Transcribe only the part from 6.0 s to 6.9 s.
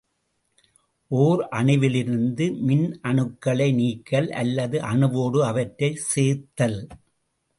சேர்த்தல்.